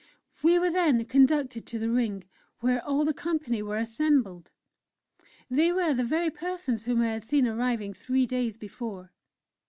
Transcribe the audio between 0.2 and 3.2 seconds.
We were then conducted to the Ring, where all the